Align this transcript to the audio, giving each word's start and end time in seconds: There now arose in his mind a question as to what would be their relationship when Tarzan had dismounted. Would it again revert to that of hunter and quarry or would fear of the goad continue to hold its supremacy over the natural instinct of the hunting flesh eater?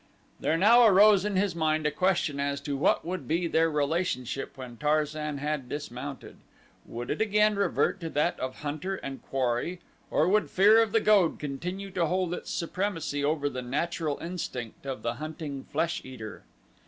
There 0.39 0.57
now 0.57 0.83
arose 0.87 1.25
in 1.25 1.35
his 1.35 1.55
mind 1.55 1.85
a 1.85 1.91
question 1.91 2.39
as 2.39 2.59
to 2.61 2.75
what 2.75 3.05
would 3.05 3.27
be 3.27 3.45
their 3.45 3.69
relationship 3.69 4.57
when 4.57 4.77
Tarzan 4.77 5.37
had 5.37 5.69
dismounted. 5.69 6.37
Would 6.87 7.11
it 7.11 7.21
again 7.21 7.53
revert 7.55 7.99
to 7.99 8.09
that 8.09 8.39
of 8.39 8.61
hunter 8.61 8.95
and 8.95 9.21
quarry 9.21 9.79
or 10.09 10.27
would 10.27 10.49
fear 10.49 10.81
of 10.81 10.91
the 10.91 11.01
goad 11.01 11.37
continue 11.37 11.91
to 11.91 12.07
hold 12.07 12.33
its 12.33 12.49
supremacy 12.49 13.23
over 13.23 13.47
the 13.47 13.61
natural 13.61 14.17
instinct 14.17 14.87
of 14.87 15.03
the 15.03 15.13
hunting 15.21 15.65
flesh 15.65 16.03
eater? 16.03 16.45